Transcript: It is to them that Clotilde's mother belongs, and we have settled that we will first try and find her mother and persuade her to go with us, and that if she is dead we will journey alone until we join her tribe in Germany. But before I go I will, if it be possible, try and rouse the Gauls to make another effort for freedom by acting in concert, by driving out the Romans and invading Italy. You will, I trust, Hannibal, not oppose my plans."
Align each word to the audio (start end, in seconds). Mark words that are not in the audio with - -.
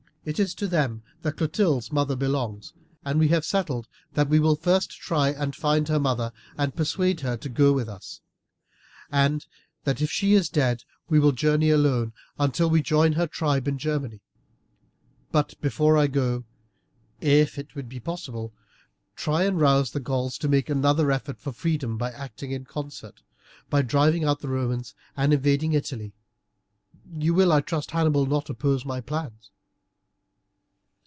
It 0.23 0.39
is 0.39 0.53
to 0.53 0.67
them 0.67 1.01
that 1.23 1.35
Clotilde's 1.37 1.91
mother 1.91 2.15
belongs, 2.15 2.73
and 3.03 3.19
we 3.19 3.29
have 3.29 3.43
settled 3.43 3.87
that 4.13 4.29
we 4.29 4.37
will 4.39 4.55
first 4.55 4.91
try 4.91 5.29
and 5.29 5.55
find 5.55 5.87
her 5.87 5.99
mother 5.99 6.31
and 6.59 6.75
persuade 6.75 7.21
her 7.21 7.35
to 7.37 7.49
go 7.49 7.73
with 7.73 7.89
us, 7.89 8.21
and 9.11 9.43
that 9.83 9.99
if 9.99 10.11
she 10.11 10.35
is 10.35 10.47
dead 10.47 10.83
we 11.09 11.17
will 11.17 11.31
journey 11.31 11.71
alone 11.71 12.13
until 12.37 12.69
we 12.69 12.83
join 12.83 13.13
her 13.13 13.25
tribe 13.25 13.67
in 13.67 13.79
Germany. 13.79 14.21
But 15.31 15.59
before 15.59 15.97
I 15.97 16.05
go 16.05 16.29
I 16.29 16.33
will, 16.37 16.45
if 17.21 17.57
it 17.57 17.73
be 17.89 17.99
possible, 17.99 18.53
try 19.15 19.45
and 19.45 19.59
rouse 19.59 19.89
the 19.89 19.99
Gauls 19.99 20.37
to 20.37 20.47
make 20.47 20.69
another 20.69 21.11
effort 21.11 21.39
for 21.39 21.51
freedom 21.51 21.97
by 21.97 22.11
acting 22.11 22.51
in 22.51 22.65
concert, 22.65 23.23
by 23.71 23.81
driving 23.81 24.23
out 24.23 24.41
the 24.41 24.49
Romans 24.49 24.93
and 25.17 25.33
invading 25.33 25.73
Italy. 25.73 26.13
You 27.11 27.33
will, 27.33 27.51
I 27.51 27.61
trust, 27.61 27.89
Hannibal, 27.89 28.27
not 28.27 28.51
oppose 28.51 28.85
my 28.85 29.01
plans." 29.01 29.49